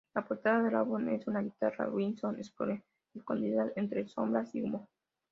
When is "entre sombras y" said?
3.75-4.63